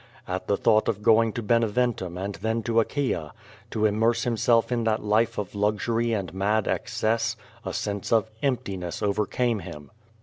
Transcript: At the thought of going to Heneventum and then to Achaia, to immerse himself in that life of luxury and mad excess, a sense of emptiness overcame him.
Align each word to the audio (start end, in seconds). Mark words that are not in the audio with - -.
At 0.27 0.47
the 0.47 0.57
thought 0.57 0.87
of 0.87 1.03
going 1.03 1.31
to 1.33 1.43
Heneventum 1.43 2.17
and 2.17 2.33
then 2.33 2.63
to 2.63 2.79
Achaia, 2.79 3.33
to 3.69 3.85
immerse 3.85 4.23
himself 4.23 4.71
in 4.71 4.83
that 4.85 5.03
life 5.03 5.37
of 5.37 5.53
luxury 5.53 6.11
and 6.11 6.33
mad 6.33 6.67
excess, 6.67 7.35
a 7.63 7.71
sense 7.71 8.11
of 8.11 8.31
emptiness 8.41 9.03
overcame 9.03 9.59
him. 9.59 9.91